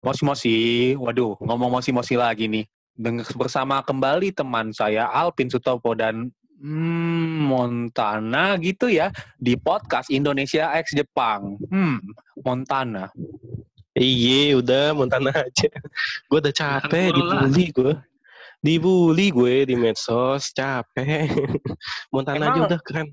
[0.00, 2.64] Mosi-mosi, waduh, ngomong mosi-mosi lagi nih.
[2.96, 10.72] Dengan bersama kembali teman saya Alpin Sutopo dan hmm, Montana gitu ya di podcast Indonesia
[10.80, 11.60] X Jepang.
[11.68, 12.00] Hmm,
[12.40, 13.12] Montana.
[13.92, 15.68] Iya, udah Montana aja.
[16.32, 17.92] gue udah capek dibully gue.
[18.64, 21.28] Dibully gue di medsos, capek.
[22.12, 23.12] Montana Emang- aja udah keren.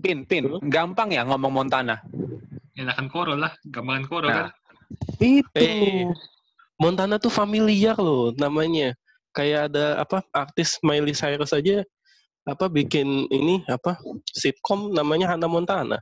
[0.00, 2.02] Pin, Pin, gampang ya ngomong Montana.
[2.74, 4.34] Enakan koro lah, gampangan koro Nah.
[4.34, 4.48] kan.
[5.20, 5.48] Itu.
[5.54, 6.08] Eh,
[6.80, 8.96] Montana tuh familiar loh namanya.
[9.30, 11.86] Kayak ada apa artis Miley Cyrus aja
[12.48, 14.00] apa bikin ini apa
[14.32, 15.98] sitkom namanya Hannah Montana.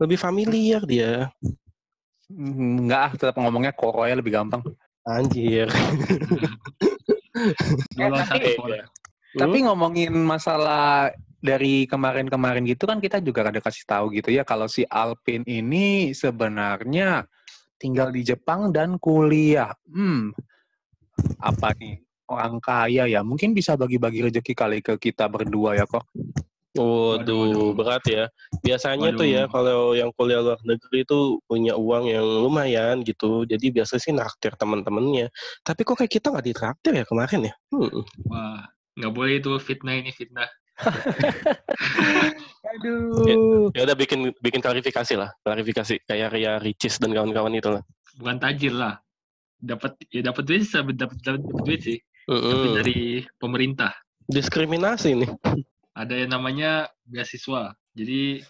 [0.00, 1.30] Lebih familiar dia.
[2.32, 4.62] Hmm, Enggak, ah, tetap ngomongnya koro ya lebih gampang.
[5.06, 5.68] Anjir.
[7.32, 8.84] Eh, satu tapi-.
[9.32, 11.10] Tapi ngomongin masalah
[11.42, 16.14] dari kemarin-kemarin gitu kan kita juga ada kasih tahu gitu ya kalau si Alpin ini
[16.14, 17.26] sebenarnya
[17.82, 19.74] tinggal di Jepang dan kuliah.
[19.90, 20.30] Hmm.
[21.42, 21.98] Apa nih?
[22.30, 23.26] Orang kaya ya.
[23.26, 26.06] Mungkin bisa bagi-bagi rezeki kali ke kita berdua ya kok.
[26.72, 27.70] Waduh, Waduh.
[27.76, 28.24] berat ya.
[28.64, 29.52] Biasanya tuh ya Waduh.
[29.52, 33.44] kalau yang kuliah luar negeri itu punya uang yang lumayan gitu.
[33.44, 35.28] Jadi biasa sih naktir teman-temannya.
[35.66, 37.54] Tapi kok kayak kita nggak ditraktir ya kemarin ya?
[37.74, 38.06] Hmm.
[38.30, 38.64] Wah,
[38.96, 40.48] nggak boleh itu fitnah ini fitnah.
[42.62, 43.74] Aduh.
[43.74, 47.82] Ya udah bikin bikin klarifikasi lah, klarifikasi kayak Ria Ricis dan kawan-kawan itu lah.
[48.18, 49.02] Bukan tajir lah.
[49.58, 51.98] Dapat ya dapat duit sih, dapat dapat duit sih.
[52.22, 52.74] Tapi Mm-mm.
[52.78, 52.98] dari
[53.42, 53.90] pemerintah.
[54.30, 55.30] Diskriminasi nih.
[55.98, 57.74] Ada yang namanya beasiswa.
[57.98, 58.46] Jadi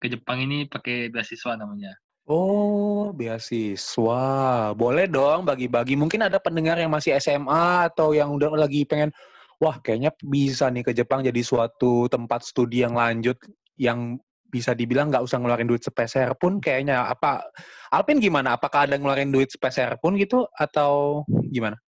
[0.00, 1.92] ke Jepang ini pakai beasiswa namanya.
[2.24, 4.24] Oh, beasiswa.
[4.72, 6.00] Boleh dong bagi-bagi.
[6.00, 9.12] Mungkin ada pendengar yang masih SMA atau yang udah lagi pengen,
[9.60, 13.36] wah kayaknya bisa nih ke Jepang jadi suatu tempat studi yang lanjut
[13.76, 14.16] yang
[14.50, 17.46] bisa dibilang nggak usah ngeluarin duit sepeser pun kayaknya apa
[17.94, 18.58] Alpin gimana?
[18.58, 21.22] Apakah ada ngeluarin duit sepeser pun gitu atau
[21.52, 21.78] gimana?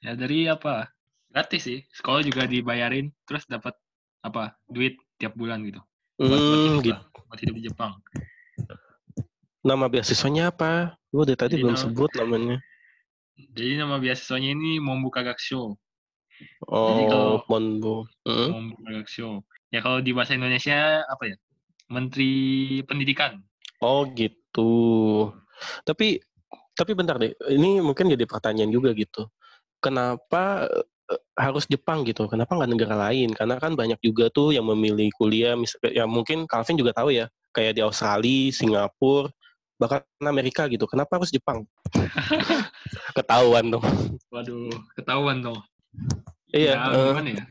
[0.00, 0.88] Ya dari apa?
[1.28, 1.84] Gratis sih.
[1.92, 3.76] Sekolah juga dibayarin, terus dapat
[4.24, 4.56] apa?
[4.64, 5.80] Duit tiap bulan gitu.
[6.16, 7.00] Buat, Hmm, hidup gitu.
[7.28, 7.92] buat hidup di Jepang.
[9.60, 10.96] Nama beasiswanya apa?
[11.12, 12.56] Gue dari tadi Jadi belum nama- sebut namanya.
[13.36, 15.20] Jadi nama beasiswanya ini Mombuka
[16.36, 16.88] Gakusho.
[16.90, 17.94] Jadi kalau- Oh, Monbo.
[18.82, 19.30] Gakusho.
[19.70, 21.36] Ya kalau di bahasa Indonesia apa ya?
[21.86, 22.32] Menteri
[22.82, 23.40] Pendidikan.
[23.78, 24.72] Oh gitu.
[25.84, 26.18] Tapi
[26.72, 27.32] tapi bentar deh.
[27.48, 29.28] Ini mungkin jadi pertanyaan juga gitu.
[29.80, 30.66] Kenapa
[31.06, 32.26] eh, harus Jepang gitu?
[32.26, 33.30] Kenapa nggak negara lain?
[33.32, 35.54] Karena kan banyak juga tuh yang memilih kuliah.
[35.54, 37.30] Misalnya, ya mungkin Calvin juga tahu ya.
[37.54, 39.30] Kayak di Australia, Singapura,
[39.80, 40.84] bahkan Amerika gitu.
[40.84, 41.64] Kenapa harus Jepang?
[43.16, 43.84] Ketahuan dong.
[44.28, 45.56] Waduh, ketahuan dong.
[46.50, 46.72] Iya.
[46.74, 47.44] Ya, eh, gimana ya?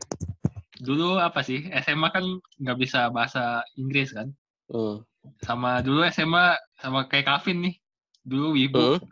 [0.76, 1.66] Dulu apa sih?
[1.80, 2.24] SMA kan
[2.60, 4.28] nggak bisa bahasa Inggris kan?
[4.68, 5.02] hmm.
[5.42, 7.74] Sama dulu SMA sama kayak Kavin nih.
[8.22, 8.98] Dulu Wibu.
[8.98, 9.02] Hmm.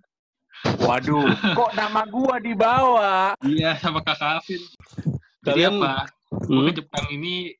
[0.80, 1.26] Waduh,
[1.58, 3.34] kok nama gua dibawa?
[3.42, 4.62] Iya, sama Kak Kavin.
[5.44, 5.94] Jadi Kalian- apa?
[6.30, 6.66] Gua Hmm.
[6.70, 7.52] ke Jepang ini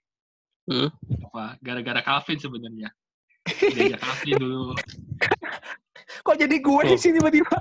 [0.64, 0.88] Hmm.
[1.28, 1.58] apa?
[1.60, 2.88] Gara-gara Kavin sebenarnya.
[3.44, 4.72] Diajak Kavin dulu.
[6.22, 7.00] Kok jadi gue di Oh.
[7.00, 7.54] sini tiba-tiba?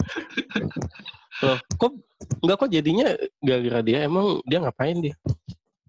[1.42, 1.92] Loh, kok
[2.40, 3.08] enggak kok jadinya
[3.42, 5.16] gara-gara dia emang dia ngapain dia?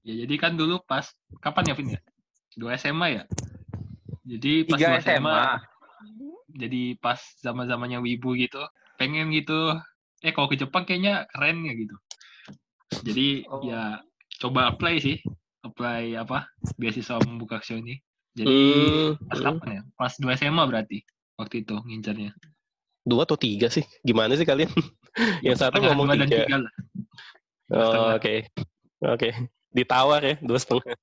[0.04, 1.04] Ya jadi kan dulu pas
[1.40, 2.00] kapan ya Vin ya?
[2.54, 3.22] Dua SMA ya?
[4.24, 5.38] Jadi pas Tiga dua SMA, SMA.
[6.54, 8.60] jadi pas zaman zamannya Wibu gitu,
[8.96, 9.76] pengen gitu.
[10.24, 11.96] Eh kalau ke Jepang kayaknya keren ya gitu.
[13.04, 13.60] Jadi Oh.
[13.60, 14.00] ya
[14.40, 15.16] coba apply sih,
[15.60, 16.48] apply apa
[16.80, 18.00] beasiswa membuka aksio ini.
[18.34, 19.82] Jadi Hmm, pas kapan ya?
[19.94, 21.04] Pas dua SMA berarti
[21.36, 22.32] waktu itu ngincarnya.
[23.04, 23.84] Dua atau tiga sih?
[24.00, 24.72] Gimana sih kalian?
[25.46, 26.26] Yang satu Setengah ngomong tiga.
[26.26, 26.72] tiga lah.
[27.72, 28.16] Oh.
[28.16, 28.48] Oke,
[29.04, 29.28] oke.
[29.72, 30.96] Ditawar ya dua setengah.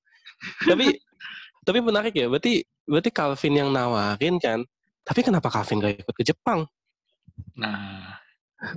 [0.66, 0.98] tapi
[1.66, 2.26] tapi menarik ya.
[2.26, 4.66] Berarti berarti Calvin yang nawarin kan.
[5.02, 6.62] Tapi kenapa Calvin gak ikut ke Jepang?
[7.58, 8.18] Nah,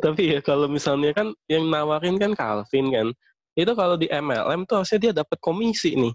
[0.02, 3.08] Tapi ya kalau misalnya kan yang nawarin kan Calvin kan.
[3.54, 6.14] Itu kalau di MLM tuh harusnya dia dapat komisi nih.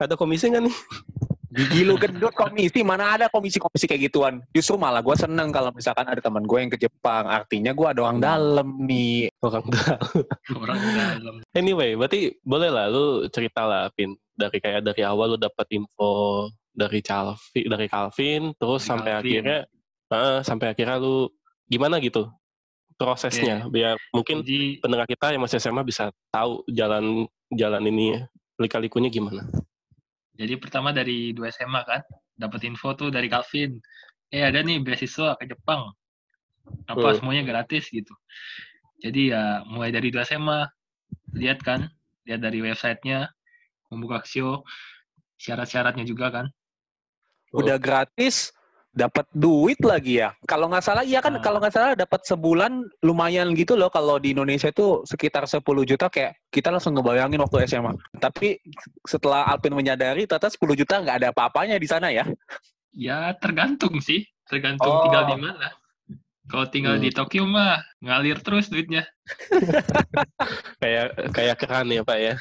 [0.00, 0.76] Ada komisi nggak nih?
[1.50, 4.38] Gigi lu gendut komisi, mana ada komisi-komisi kayak gituan.
[4.54, 7.26] Justru malah gue seneng kalau misalkan ada teman gue yang ke Jepang.
[7.26, 9.26] Artinya gue ada orang dalam nih.
[9.42, 10.22] Orang tahu.
[10.62, 11.34] orang dalam.
[11.58, 14.14] Anyway, berarti boleh lah lu cerita lah, Pin.
[14.38, 19.26] Dari kayak dari awal lu dapat info dari Calvin, dari Calvin, terus Dari sampai Calvin.
[19.26, 19.58] akhirnya,
[20.14, 21.28] eh, sampai akhirnya lu
[21.66, 22.30] gimana gitu
[23.00, 28.20] prosesnya, biar mungkin Jadi pendengar kita yang masih SMA bisa tahu jalan jalan ini
[28.60, 29.48] lika-likunya gimana.
[30.40, 32.00] Jadi pertama dari dua SMA kan,
[32.32, 33.76] dapat info tuh dari Calvin.
[34.32, 35.92] Eh ada nih beasiswa ke Jepang.
[36.88, 37.16] Apa Hmm.
[37.20, 38.16] semuanya gratis gitu.
[39.04, 40.64] Jadi ya mulai dari dua SMA,
[41.36, 41.92] lihat kan,
[42.24, 43.28] lihat dari websitenya,
[43.92, 44.64] membuka aksio,
[45.36, 46.46] syarat-syaratnya juga kan.
[47.52, 47.60] Oh.
[47.60, 48.54] Udah gratis,
[48.90, 50.34] dapat duit lagi ya.
[50.44, 51.42] Kalau nggak salah, iya kan Ah.
[51.42, 53.86] kalau nggak salah dapat sebulan lumayan gitu loh.
[53.86, 57.94] Kalau di Indonesia itu sekitar 10 juta kayak kita langsung ngebayangin waktu SMA.
[58.18, 58.58] Tapi
[59.06, 62.26] setelah Alvin menyadari ternyata 10 juta nggak ada apa-apanya di sana ya.
[62.90, 65.06] Ya tergantung sih, tergantung Oh.
[65.06, 65.70] tinggal di mana.
[66.50, 67.04] Kalau tinggal Hmm.
[67.06, 69.06] di Tokyo mah ngalir terus duitnya.
[70.82, 72.34] Kayak kayak keran ya Pak ya.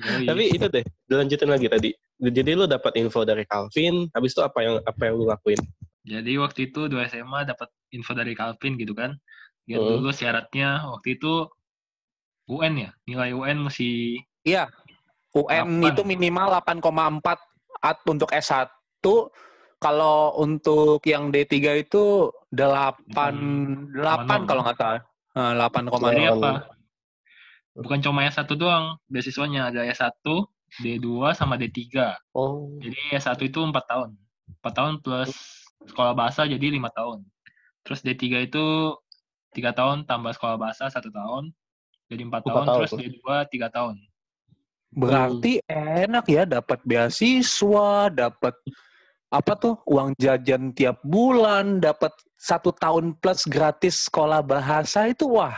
[0.00, 0.24] Yoi.
[0.24, 1.90] Tapi itu deh, dilanjutin lagi tadi.
[2.22, 5.58] Jadi lu dapat info dari Calvin, habis itu apa yang apa yang lu lakuin?
[6.06, 9.18] Jadi waktu itu dua SMA dapat info dari Calvin gitu kan.
[9.66, 9.90] Lihat Hmm.
[9.98, 11.50] dulu syaratnya waktu itu
[12.46, 14.70] UN ya, nilai UN mesti Iya.
[15.34, 15.90] UN Delapan.
[15.90, 17.38] itu minimal 8,4
[17.82, 18.68] at untuk S1.
[19.82, 24.46] Kalau untuk yang D3 itu 8 8 8,0.
[24.46, 25.02] kalau nggak salah.
[25.34, 25.90] Nah, 8,0.
[26.06, 26.38] Jadi Oh.
[26.38, 26.50] apa?
[27.72, 30.44] Bukan cuma S1 doang beasiswanya, ada S1,
[30.80, 32.16] D2 sama D3.
[32.32, 32.72] Oh.
[32.80, 34.16] Jadi S1 itu 4 tahun.
[34.64, 35.32] 4 tahun plus
[35.84, 37.18] sekolah bahasa jadi 5 tahun.
[37.84, 38.64] Terus D3 itu
[39.52, 41.52] 3 tahun tambah sekolah bahasa 1 tahun.
[42.08, 42.98] Jadi 4 Empat tahun, tahun terus tuh.
[43.00, 43.94] D2 3 tahun.
[44.92, 48.52] Berarti enak ya dapat beasiswa, dapat
[49.32, 55.56] apa tuh uang jajan tiap bulan, dapat satu tahun plus gratis sekolah bahasa itu wah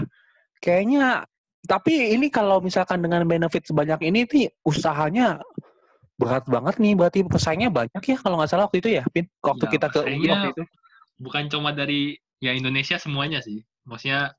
[0.63, 1.27] kayaknya.
[1.65, 5.41] Tapi ini kalau misalkan dengan benefit sebanyak ini nih usahanya
[6.21, 6.93] berat banget nih.
[6.93, 9.25] Berarti pesaingnya banyak ya kalau nggak salah waktu itu ya, Pin.
[9.41, 10.63] Waktu Ya, kita ke UI waktu itu.
[11.19, 13.65] Bukan cuma dari ya Indonesia semuanya sih.
[13.89, 14.33] Maksudnya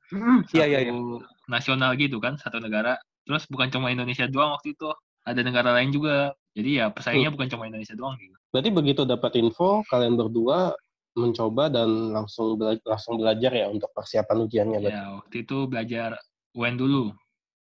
[0.54, 0.92] Iya iya iya.
[0.94, 2.98] satu nasional gitu kan, satu negara.
[3.26, 4.86] Terus bukan cuma Indonesia doang waktu itu,
[5.26, 6.30] ada negara lain juga.
[6.54, 8.34] Jadi ya pesaingnya bukan cuma Indonesia doang gitu.
[8.54, 10.72] Berarti begitu dapat info, kalian berdua
[11.16, 14.78] mencoba dan langsung bela- langsung belajar ya untuk persiapan ujiannya.
[14.78, 14.94] berarti.
[14.94, 16.10] Ya waktu itu belajar
[16.56, 17.12] UN dulu,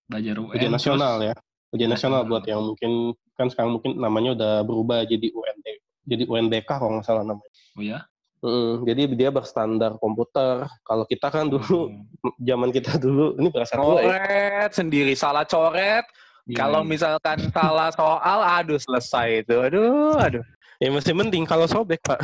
[0.05, 0.49] belajar UN.
[0.49, 1.33] Ujian terus- nasional ya.
[1.73, 2.29] Ujian nasional Nasional.
[2.29, 2.91] buat yang mungkin
[3.33, 5.65] kan sekarang mungkin namanya udah berubah jadi UND,
[6.05, 7.49] jadi UNBK kalau nggak salah namanya.
[7.73, 7.99] Oh ya.
[8.39, 10.67] Mm, jadi dia berstandar komputer.
[10.83, 12.03] Kalau kita kan dulu Hmm.
[12.37, 13.79] zaman kita dulu ini berasa ya.
[13.79, 16.03] Coret sendiri salah coret.
[16.43, 19.55] Iya, Kalau misalkan salah soal, aduh selesai itu.
[19.57, 20.43] Aduh, aduh.
[20.77, 22.19] Ya masih mending kalau sobek pak.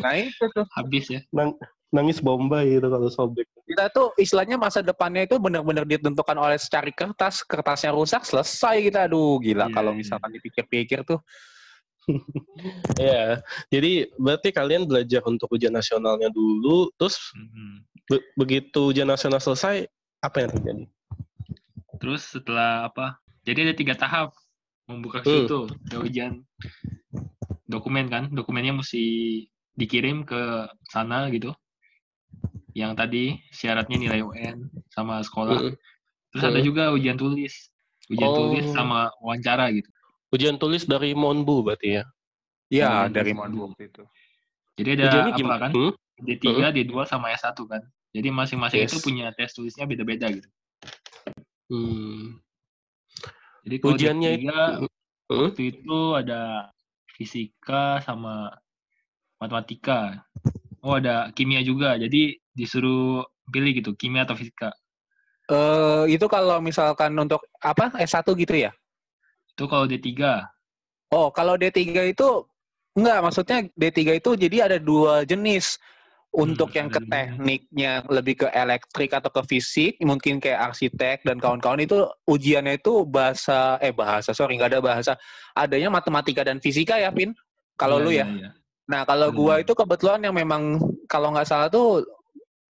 [0.00, 0.64] Nah itu tuh.
[0.72, 1.20] habis ya.
[1.94, 3.46] Nangis bombay gitu kalau sobek.
[3.64, 7.46] Kita tuh istilahnya masa depannya itu benar-benar ditentukan oleh secari kertas.
[7.46, 9.06] Kertasnya rusak, selesai kita.
[9.06, 9.70] Aduh, gila.
[9.70, 9.98] Iya, Kalau iya.
[10.02, 11.22] misalkan dipikir-pikir tuh.
[13.00, 13.40] Ya,
[13.72, 17.82] jadi berarti kalian belajar untuk ujian nasionalnya dulu, terus Mhm.
[18.06, 19.88] be- begitu ujian nasional selesai,
[20.20, 20.84] apa yang terjadi?
[21.98, 23.18] Terus setelah apa?
[23.42, 24.36] Jadi ada tiga tahap
[24.84, 25.48] membuka Hmm.
[25.48, 25.58] situ
[25.88, 26.32] ada ujian
[27.66, 29.02] dokumen kan, dokumennya mesti
[29.74, 31.50] dikirim ke sana gitu.
[32.74, 35.70] Yang tadi syaratnya nilai UN sama sekolah.
[35.70, 35.74] Mm.
[36.34, 36.66] Terus ada Hmm.
[36.66, 37.70] juga ujian tulis,
[38.10, 38.36] ujian Oh.
[38.50, 39.86] tulis sama wawancara gitu.
[40.34, 42.04] Ujian tulis dari Monbu berarti ya?
[42.66, 43.14] Iya, Hmm.
[43.14, 44.02] dari Mondu waktu itu.
[44.74, 45.60] Jadi ada Ujiannya apa gimana?
[45.62, 45.70] kan?
[45.70, 45.92] Hmm?
[46.18, 47.82] D3, D2 sama S1 kan.
[48.10, 48.90] Jadi masing-masing Yes.
[48.90, 50.48] itu punya tes tulisnya beda-beda gitu.
[51.70, 52.42] Hmm.
[53.62, 54.90] Jadi kalau Ujiannya D3 itu-
[55.30, 55.48] Hmm?
[55.54, 56.40] waktu itu ada
[57.14, 58.50] fisika sama
[59.38, 60.26] matematika.
[60.84, 61.96] Oh ada kimia juga.
[62.02, 64.70] Jadi disuruh pilih gitu, kimia atau fisika.
[65.58, 67.40] Eh itu kalau misalkan untuk
[67.70, 68.70] apa S1 gitu ya?
[69.52, 70.52] Itu kalau D3.
[71.14, 72.28] Oh, kalau D3 itu
[72.98, 75.78] enggak, maksudnya D3 itu jadi ada dua jenis.
[76.34, 81.38] Untuk Hmm, yang ke tekniknya lebih ke elektrik atau ke fisik, mungkin kayak arsitek dan
[81.38, 85.12] kawan-kawan itu ujiannya itu bahasa eh bahasa sorry nggak ada bahasa,
[85.54, 87.38] adanya matematika dan fisika ya, Pin.
[87.78, 88.50] Kalau Iya, lu iya, ya.
[88.84, 89.64] Nah, kalau gua Hmm.
[89.64, 90.76] itu kebetulan yang memang
[91.08, 92.04] kalau nggak salah tuh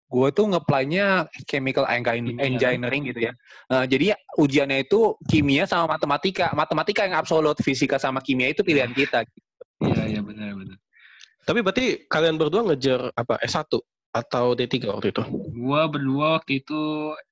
[0.08, 3.32] gua tuh nge-apply-nya chemical engineering gitu ya.
[3.68, 6.48] Nah, jadi ujiannya itu kimia sama matematika.
[6.56, 9.28] Matematika yang absolut, fisika sama kimia itu pilihan kita.
[9.84, 10.80] Iya, iya benar benar.
[11.44, 13.68] Tapi berarti kalian berdua ngejar apa S1
[14.08, 15.22] atau D3 waktu itu?
[15.52, 16.80] Gua berdua waktu itu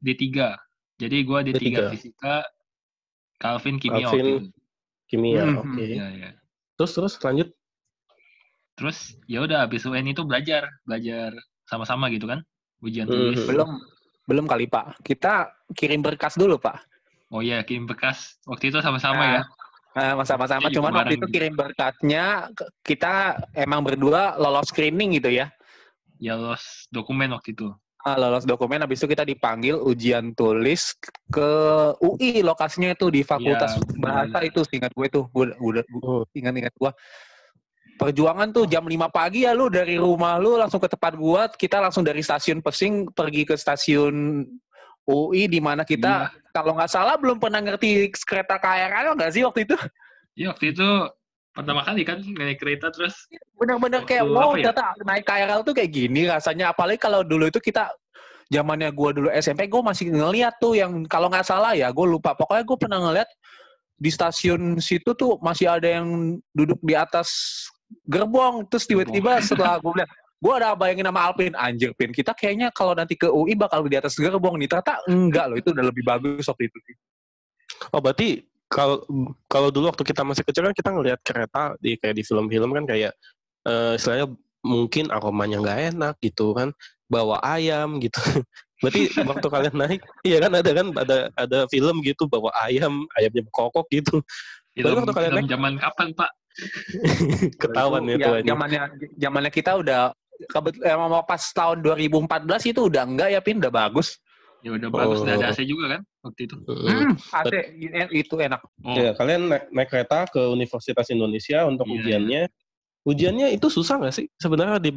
[0.04, 0.52] D3.
[1.00, 1.96] Jadi gua D3, D3.
[1.96, 2.44] fisika,
[3.40, 4.20] Calvin kimia Calvin.
[4.20, 4.60] waktu itu.
[5.06, 5.84] Kimia, Hmm, oke.
[5.84, 6.30] Iya, iya.
[6.76, 7.48] Terus terus lanjut.
[8.76, 11.32] Terus ya udah habis UN itu belajar, belajar
[11.64, 12.44] sama-sama gitu kan.
[12.84, 13.12] Ujian Mhm.
[13.12, 13.40] tulis.
[13.48, 13.70] Belum
[14.28, 15.00] belum kali, Pak.
[15.00, 16.84] Kita kirim berkas dulu, Pak.
[17.32, 18.36] Oh iya, kirim bekas.
[18.44, 19.42] Waktu itu sama-sama Nah, ya.
[19.96, 20.68] Nah, sama-sama.
[20.68, 21.34] Cuman waktu itu gitu.
[21.40, 25.48] kirim berkasnya, ke- kita emang berdua lolos screening gitu ya.
[26.20, 27.72] Ya los dokumen waktu itu.
[28.06, 30.94] Ah, lolos dokumen, habis itu kita dipanggil ujian tulis
[31.26, 31.50] ke
[31.98, 34.30] UI lokasinya itu di Fakultas benar.
[34.30, 36.22] Bahasa itu, ingat gue tuh, gue udah Oh.
[36.30, 36.92] ingat-ingat gue.
[37.96, 41.80] Perjuangan tuh jam 5 pagi ya lu dari rumah lu langsung ke tempat gua, kita
[41.80, 44.44] langsung dari stasiun Pesing pergi ke stasiun
[45.06, 46.50] UI di mana kita Iya.
[46.52, 49.76] kalau nggak salah belum pernah ngerti kereta KRL nggak sih waktu itu?
[50.36, 50.88] Iya waktu itu
[51.56, 53.16] pertama kali kan naik kereta terus
[53.56, 54.68] Bener-bener kayak Waktu wow ya?
[54.68, 56.76] ternyata naik KRL tuh kayak gini rasanya.
[56.76, 57.88] Apalagi kalau dulu itu kita
[58.52, 62.30] zamannya gua dulu SMP gue masih ngeliat tuh yang kalau nggak salah ya gue lupa
[62.36, 63.26] pokoknya gue pernah ngeliat
[63.96, 67.30] di stasiun situ tuh masih ada yang duduk di atas
[68.06, 68.66] gerbong.
[68.70, 71.52] Terus tiba-tiba setelah gue lihat gue ada bayangin nama Alpin.
[71.56, 74.68] Anjir Pin kita kayaknya kalau nanti ke UI bakal di atas gerbong nih.
[74.70, 76.78] Ternyata enggak loh itu udah lebih bagus waktu itu.
[77.92, 79.02] Oh berarti kalau
[79.46, 82.84] kalau dulu waktu kita masih kecil kan kita ngelihat kereta di kayak di film-film kan
[82.84, 83.12] kayak
[83.66, 84.26] eh istilahnya
[84.66, 86.74] mungkin aromanya nggak enak gitu kan
[87.06, 88.18] bawa ayam gitu.
[88.84, 93.48] Berarti waktu kalian naik, iya kan ada kan ada ada film gitu bawa ayam, ayamnya
[93.48, 94.20] kokok gitu.
[94.84, 96.30] Film, waktu kalian film naik- zaman kapan pak?
[97.62, 98.34] Ketahuan ya tuh.
[98.40, 98.80] ya, zamannya
[99.16, 100.00] zamannya kita udah
[100.48, 103.60] kebet- emang mau pas tahun 2014 itu udah enggak ya Pin?
[103.60, 104.20] Udah bagus.
[104.64, 105.54] Ya udah bagus udah ada Oh.
[105.54, 106.56] AC juga kan waktu itu?
[106.64, 106.88] Heeh.
[106.90, 107.52] hmm, AC
[108.10, 108.60] itu enak.
[108.82, 108.96] Oh.
[108.96, 112.42] Ya, kalian naik, naik kereta ke Universitas Indonesia untuk Iya, ujiannya.
[113.06, 114.90] Ujiannya itu susah nggak sih sebenarnya di,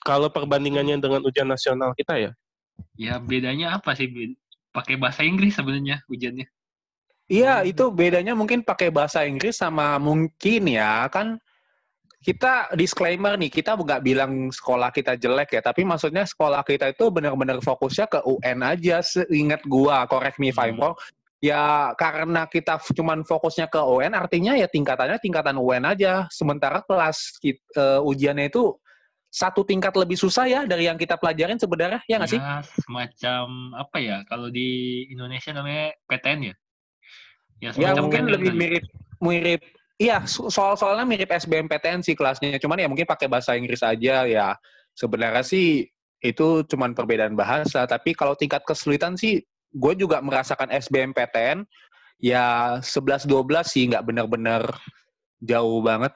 [0.00, 2.32] kalau perbandingannya dengan ujian nasional kita ya?
[2.94, 4.06] ya bedanya apa sih
[4.70, 6.46] pakai bahasa Inggris sebenarnya ujiannya
[7.28, 11.36] Iya, itu bedanya mungkin pakai bahasa Inggris sama mungkin ya kan
[12.18, 17.12] kita disclaimer nih, kita nggak bilang sekolah kita jelek ya, tapi maksudnya sekolah kita itu
[17.14, 18.98] benar-benar fokusnya ke UN aja.
[19.04, 20.92] Seingat gua, correct me if I'm Hmm.
[20.92, 20.96] wrong.
[21.38, 26.26] Ya karena kita cuman fokusnya ke UN, artinya ya tingkatannya tingkatan UN aja.
[26.34, 28.74] Sementara kelas kit- eh, ujiannya itu
[29.30, 32.40] satu tingkat lebih susah ya dari yang kita pelajarin sebenarnya, ya nggak sih?
[32.40, 33.44] Ya, semacam
[33.78, 36.54] apa ya kalau di Indonesia namanya PTN ya
[37.58, 38.58] ya Ya mungkin lebih kali.
[38.58, 38.84] mirip
[39.18, 39.60] mirip
[39.98, 44.54] iya so- soal-soalnya mirip SBMPTN sih kelasnya cuman ya mungkin pakai bahasa Inggris aja ya
[44.94, 45.86] sebenarnya sih
[46.18, 51.62] itu cuman perbedaan bahasa tapi kalau tingkat kesulitan sih gue juga merasakan SBMPTN
[52.18, 54.62] ya 11 12 sih nggak benar-benar
[55.38, 56.10] jauh banget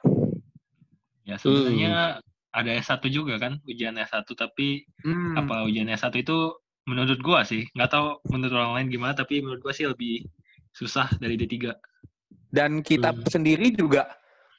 [1.23, 2.19] ya sebenarnya
[2.53, 5.35] ada S1 juga kan ujian S1 tapi Hmm.
[5.35, 6.37] apa ujian S1 itu
[6.83, 10.27] menurut gua sih nggak tahu menurut orang lain gimana tapi menurut gua sih lebih
[10.73, 11.69] susah dari D3
[12.49, 13.25] dan kita Hmm.
[13.29, 14.09] sendiri juga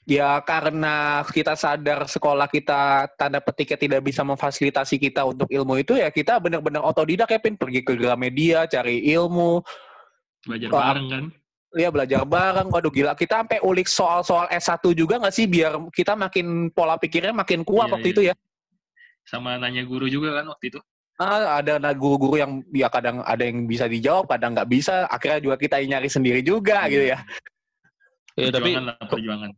[0.05, 5.97] ya karena kita sadar sekolah kita tanda petiknya tidak bisa memfasilitasi kita untuk ilmu itu
[5.99, 7.57] ya kita benar-benar otodidak ya Pin.
[7.57, 9.65] Pergi ke Gramedia cari ilmu.
[10.45, 11.25] Belajar Wah, bareng kan?
[11.75, 12.69] Ya belajar bareng.
[12.69, 13.17] Waduh gila.
[13.17, 15.49] Kita sampai ulik soal-soal S1 juga nggak sih?
[15.49, 18.15] Biar kita makin pola pikirnya makin kuat Iya, waktu iya.
[18.15, 18.35] itu ya.
[19.25, 20.79] Sama nanya guru juga kan waktu itu
[21.15, 25.39] Ah, ada na- guru-guru yang ya kadang ada yang bisa dijawab kadang nggak bisa akhirnya
[25.39, 27.23] juga kita nyari sendiri juga gitu ya
[28.35, 29.51] Ya tapi perjuangan lah perjuangan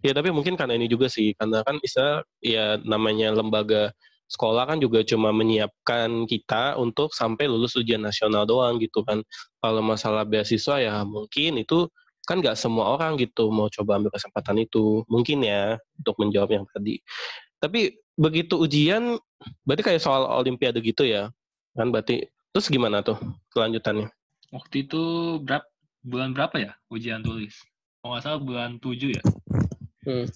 [0.00, 3.92] ya tapi mungkin karena ini juga sih karena kan bisa ya namanya lembaga
[4.30, 9.26] sekolah kan juga cuma menyiapkan kita untuk sampai lulus ujian nasional doang gitu kan.
[9.58, 11.90] Kalau masalah beasiswa ya mungkin itu
[12.24, 16.64] kan nggak semua orang gitu mau coba ambil kesempatan itu mungkin ya untuk menjawab yang
[16.70, 17.02] tadi.
[17.58, 19.16] Tapi begitu ujian
[19.64, 21.32] berarti kayak soal olimpiade gitu ya
[21.72, 21.88] kan?
[21.88, 23.16] Berarti terus gimana tuh
[23.56, 24.12] kelanjutannya?
[24.50, 25.02] waktu itu
[25.46, 25.62] berapa
[26.02, 27.54] bulan berapa ya ujian tulis?
[28.02, 29.22] Kalau nggak salah bulan 7 ya?
[30.04, 30.26] Hmm.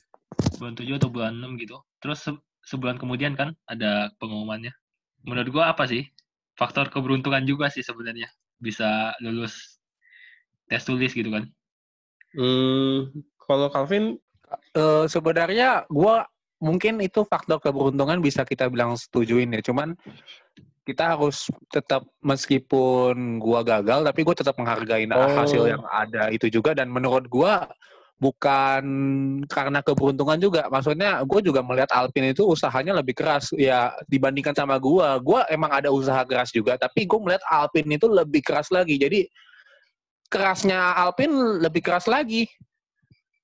[0.61, 1.81] bulan 7 atau bulan 6 gitu.
[1.99, 4.71] Terus se- sebulan kemudian kan ada pengumumannya.
[5.27, 6.07] Menurut gua apa sih?
[6.55, 8.31] Faktor keberuntungan juga sih sebenarnya
[8.63, 9.83] bisa lulus
[10.71, 11.51] tes tulis gitu kan.
[12.39, 13.11] Hmm,
[13.41, 14.21] kalau Calvin?
[14.79, 16.29] Eh, sebenarnya gua
[16.65, 19.61] mungkin itu faktor keberuntungan bisa kita bilang setujuin ya.
[19.61, 19.93] Cuman
[20.85, 25.29] kita harus tetap meskipun gua gagal tapi gue tetap menghargai Oh.
[25.45, 27.69] hasil yang ada itu juga dan menurut gua
[28.21, 28.85] bukan
[29.49, 30.69] karena keberuntungan juga.
[30.73, 35.21] Maksudnya gue juga melihat Alpin itu usahanya lebih keras ya dibandingkan sama gua.
[35.21, 38.97] Gua emang ada usaha keras juga tapi gue melihat Alpin itu lebih keras lagi.
[38.97, 39.29] Jadi
[40.29, 41.31] kerasnya Alpin
[41.61, 42.49] lebih keras lagi.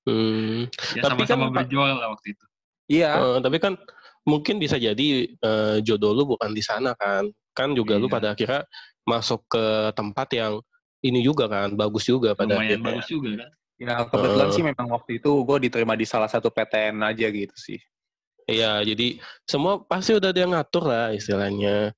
[0.09, 2.45] hmm, ya Tapi sama-sama kan- berjuang lah waktu itu
[2.91, 3.11] Iya.
[3.15, 3.79] Eh, tapi kan
[4.27, 7.31] mungkin bisa jadi eh, jodoh lu bukan di sana kan.
[7.55, 8.15] Kan juga lu Iya.
[8.19, 8.61] pada akhirnya
[9.07, 10.59] masuk ke tempat yang
[11.01, 12.87] ini juga kan, bagus juga pada lumayan akhirnya.
[13.01, 14.53] bagus juga kan Ya kebetulan Eh.
[14.53, 17.81] sih memang waktu itu gue diterima di salah satu PTN aja gitu sih.
[18.45, 19.17] Iya, jadi
[19.49, 21.97] semua pasti udah dia ngatur lah istilahnya.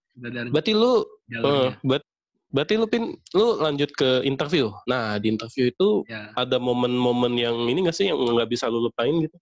[0.52, 2.06] Berarti lu jalurnya ber-
[2.54, 4.70] berarti lu pin lu lanjut ke interview.
[4.86, 8.78] Nah, di interview itu ya ada momen-momen yang ini nggak sih yang nggak bisa lu
[8.86, 9.34] lupain gitu?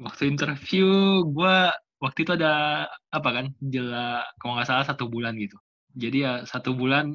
[0.00, 0.86] Waktu interview
[1.30, 5.56] gua waktu itu ada apa kan jela kalau nggak salah satu bulan gitu.
[5.94, 7.14] Jadi ya satu bulan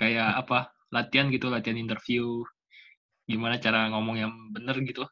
[0.00, 2.44] kayak apa latihan gitu latihan interview
[3.28, 5.04] gimana cara ngomong yang bener gitu.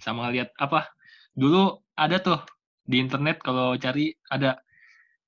[0.00, 0.88] Sama lihat apa
[1.36, 2.40] dulu ada tuh
[2.86, 4.58] di internet kalau cari ada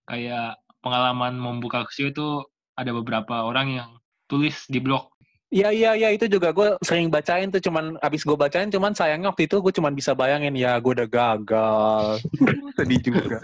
[0.08, 2.42] kayak pengalaman membuka kesio itu
[2.74, 3.90] ada beberapa orang yang
[4.26, 5.11] tulis di blog
[5.52, 9.28] Iya iya iya itu juga gue sering bacain tuh cuman abis gue bacain cuman sayangnya
[9.28, 12.24] waktu itu gue cuman bisa bayangin ya gue udah gagal
[12.80, 13.36] sedih juga.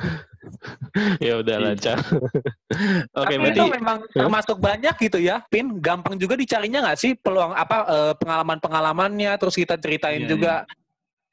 [1.21, 1.65] ya udah Iya.
[1.69, 1.97] lancar.
[3.13, 5.77] Oke Tapi berarti itu memang termasuk banyak gitu ya, Pin.
[5.85, 10.55] Gampang juga dicarinya nggak sih peluang apa eh, pengalaman-pengalamannya, terus kita ceritain Iya, juga.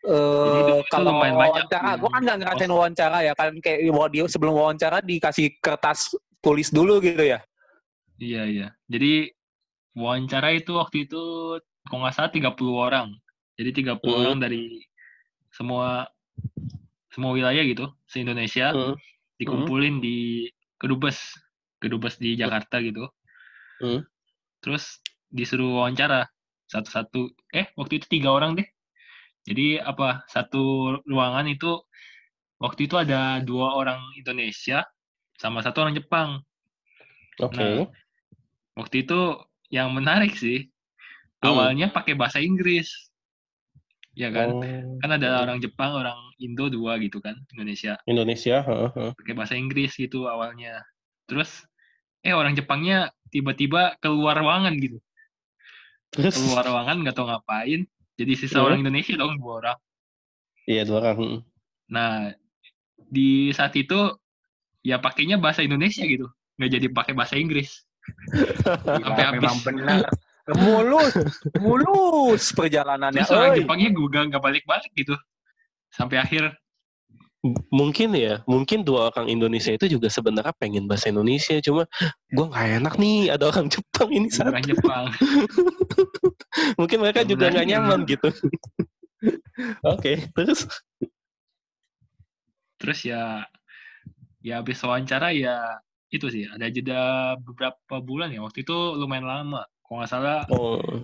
[0.04, 3.80] Eh dulu itu kalau wawancara, gue kan nggak ngerasain wawancara ya, kan kayak
[4.28, 6.12] sebelum wawancara dikasih kertas
[6.44, 7.40] tulis dulu gitu ya.
[8.20, 8.68] Iya, iya.
[8.92, 9.32] Jadi
[9.96, 11.22] wawancara itu waktu itu
[11.88, 13.16] kalau nggak salah 30 orang.
[13.56, 14.22] Jadi 30 Hmm.
[14.28, 14.84] orang dari
[15.50, 16.06] semua
[17.16, 18.96] semua wilayah gitu, se-Indonesia Hmm.
[19.40, 21.40] dikumpulin di Kedubes,
[21.80, 23.08] Kedubes di Jakarta gitu.
[23.80, 24.04] Hmm.
[24.60, 25.00] Terus
[25.32, 26.28] disuruh wawancara
[26.68, 27.32] satu-satu.
[27.56, 28.68] Eh, waktu itu tiga orang deh.
[29.48, 30.28] Jadi apa?
[30.28, 31.80] Satu ruangan itu
[32.60, 34.84] waktu itu ada dua orang Indonesia
[35.40, 36.42] sama satu orang Jepang.
[37.40, 37.56] Oke.
[37.56, 37.88] Nah,
[38.76, 39.20] waktu itu
[39.74, 40.70] yang menarik sih
[41.44, 41.52] Hmm.
[41.54, 42.90] awalnya pakai bahasa Inggris.
[44.16, 44.50] Ya kan?
[44.56, 44.64] Oh,
[45.04, 48.00] Kan ada orang Jepang, orang Indo dua gitu kan, Indonesia.
[48.08, 49.12] Indonesia, heeh.
[49.14, 50.82] Pakai bahasa Inggris gitu awalnya.
[51.28, 51.68] Terus
[52.24, 54.98] eh orang Jepangnya tiba-tiba keluar ruangan gitu.
[56.16, 57.84] Terus Keluar ruangan nggak tahu ngapain.
[58.16, 58.66] Jadi sisa Iya.
[58.72, 59.78] orang Indonesia dong dua orang.
[60.66, 61.46] iya dua orang.
[61.92, 62.32] Nah,
[63.12, 64.16] di saat itu
[64.82, 66.26] ya pakainya bahasa Indonesia gitu.
[66.58, 67.84] Nggak jadi pakai bahasa Inggris.
[68.86, 69.66] Sampai Ya, memang habis.
[69.66, 69.98] benar.
[70.46, 71.14] Mulus,
[71.58, 73.26] mulus perjalanannya.
[73.26, 73.58] Terus orang Oi.
[73.66, 75.18] Jepangnya gue nggak balik-balik gitu.
[75.90, 76.54] Sampai akhir
[77.42, 81.86] M- Mungkin ya, mungkin dua orang Indonesia itu juga sebenarnya pengen bahasa Indonesia, cuma
[82.30, 84.50] gue nggak enak nih ada orang Jepang ini satu.
[84.50, 85.04] orang Jepang.
[86.82, 88.28] Mungkin mereka juga nggak Sebenarnya nyaman gitu.
[89.94, 90.66] Oke, terus
[92.82, 93.46] Terus ya
[94.42, 95.82] ya habis wawancara ya
[96.14, 98.42] itu sih ada jeda beberapa bulan ya.
[98.46, 99.66] Waktu itu lumayan lama.
[99.86, 101.02] Kalau nggak salah oh,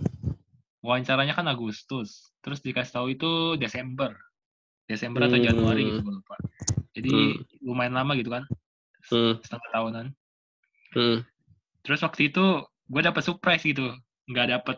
[0.82, 2.34] wawancaranya kan Agustus.
[2.42, 4.14] Terus dikasih tahu itu Desember.
[4.90, 6.08] Desember atau Januari gitu Hmm.
[6.10, 6.36] gue lupa.
[6.92, 7.16] Jadi
[7.64, 8.44] lumayan lama gitu kan.
[9.08, 10.06] Hmm, setengah tahunan.
[10.92, 11.18] Hmm,
[11.88, 13.96] terus waktu itu gue dapet surprise gitu.
[14.28, 14.78] Nggak dapet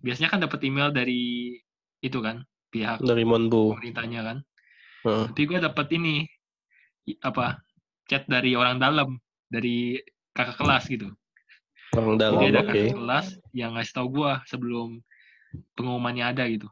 [0.00, 1.58] biasanya kan dapet email dari
[2.00, 3.76] itu kan pihak dari Monbu.
[3.76, 4.38] pemerintahnya kan.
[5.02, 5.26] Heeh.
[5.34, 6.22] tapi gue dapet ini
[7.26, 7.58] apa
[8.06, 9.18] chat dari orang dalam
[9.52, 10.00] dari
[10.32, 11.12] kakak kelas gitu
[11.92, 14.96] Orang dalam, Jadi ada kakak kelas yang ngasih tau gue sebelum
[15.76, 16.64] pengumumannya ada gitu.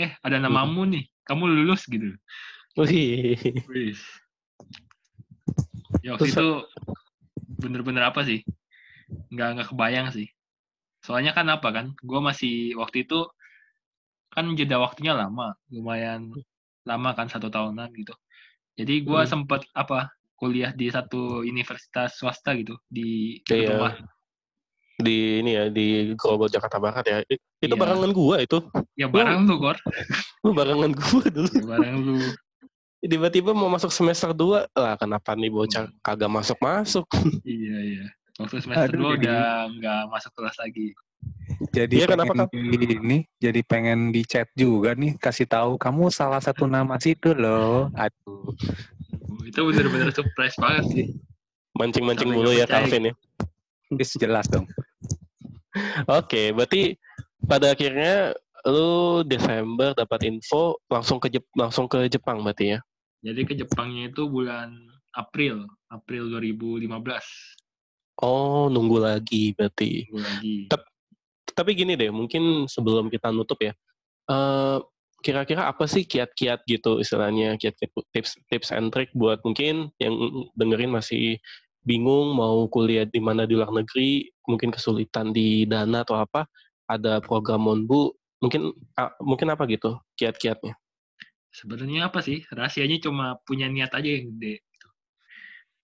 [0.00, 2.16] Eh, ada namamu nih, kamu lulus gitu.
[2.80, 3.36] Wih,
[3.68, 3.92] Wih.
[6.00, 6.48] Ya waktu Terus- itu
[7.60, 8.40] bener-bener apa sih?
[9.28, 10.32] Nggak nggak kebayang sih.
[11.04, 11.86] Soalnya kan apa kan?
[12.00, 13.28] Gue masih waktu itu
[14.32, 16.32] kan jeda waktunya lama, lumayan
[16.88, 18.16] lama kan satu tahunan gitu.
[18.80, 19.28] Jadi gue Hmm.
[19.28, 23.72] sempet apa kuliah di satu universitas swasta gitu di Iya.
[23.74, 23.94] rumah.
[24.96, 27.20] di ini ya di Grogol Jakarta Barat ya.
[27.28, 27.76] Itu Iya.
[27.76, 28.64] barengan gua itu.
[28.96, 29.76] Ya bareng lu, Gor.
[30.56, 31.52] Barengan gua dulu.
[31.52, 32.16] Ya, bareng lu.
[33.04, 37.04] Tiba-tiba mau masuk semester 2, lah kenapa nih bocah kagak masuk-masuk.
[37.44, 38.04] Iya, iya.
[38.40, 39.44] Waktu semester Aduh, 2 jadi- udah
[39.76, 40.88] nggak masuk kelas lagi.
[41.76, 46.40] Jadi kenapa, pengen di- ini jadi pengen di chat juga nih kasih tahu kamu salah
[46.40, 47.92] satu nama situ loh.
[47.92, 48.48] Aduh.
[49.44, 51.06] Itu bener-bener surprise banget sih.
[51.76, 52.84] Mancing-mancing mulu ya percaya.
[52.88, 53.14] Calvin ya.
[53.92, 54.66] Bis jelas dong.
[56.08, 56.96] Oke, berarti
[57.44, 58.32] pada akhirnya
[58.66, 62.78] lu Desember dapat info langsung ke Jep- langsung ke Jepang berarti ya.
[63.22, 64.72] Jadi ke Jepangnya itu bulan
[65.12, 66.88] April, April 2015.
[68.24, 70.08] Oh, nunggu lagi berarti.
[70.08, 70.56] Gue lagi.
[70.66, 70.88] Tep-
[71.52, 73.72] Tapi gini deh, mungkin sebelum kita nutup ya.
[74.26, 74.78] eh,
[75.24, 80.14] kira-kira apa sih kiat-kiat gitu istilahnya, kiat-kiat tips tips and trick buat mungkin yang
[80.60, 81.40] dengerin masih
[81.86, 86.44] bingung mau kuliah di mana di luar negeri, mungkin kesulitan di dana atau apa,
[86.90, 88.10] ada program Monbu,
[88.42, 88.74] mungkin
[89.22, 90.74] mungkin apa gitu kiat-kiatnya?
[91.54, 92.44] Sebenarnya apa sih?
[92.52, 94.60] Rahasianya cuma punya niat aja yang gede.
[94.60, 94.88] Gitu.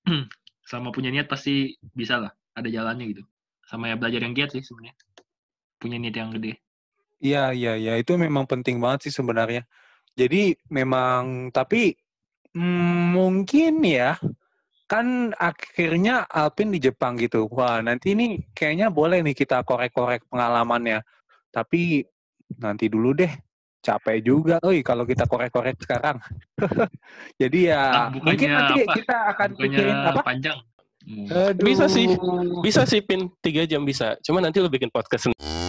[0.68, 2.32] Selama punya niat pasti bisa lah.
[2.52, 3.24] Ada jalannya gitu.
[3.64, 4.92] Sama ya belajar yang giat sih sebenarnya.
[5.80, 6.60] Punya niat yang gede.
[7.22, 7.92] Iya, iya, iya.
[8.02, 9.62] Itu memang penting banget sih sebenarnya.
[10.18, 11.94] Jadi memang, tapi
[12.52, 14.18] mm, mungkin ya,
[14.90, 17.46] kan akhirnya Alpin di Jepang gitu.
[17.54, 21.00] Wah, nanti ini kayaknya boleh nih kita korek-korek pengalamannya.
[21.54, 22.02] Tapi
[22.58, 23.30] nanti dulu deh.
[23.82, 26.18] Capek juga, oi kalau kita korek-korek sekarang.
[27.42, 28.94] Jadi ya, Ah, bukannya mungkin nanti apa?
[28.94, 30.22] kita akan Bukannya pikirin apa?
[30.22, 30.58] panjang.
[31.02, 31.26] Hmm.
[31.50, 31.66] Aduh.
[31.66, 32.06] Bisa sih.
[32.62, 34.14] Bisa sih pin tiga jam bisa.
[34.22, 35.61] Cuma nanti lu bikin podcast sendiri.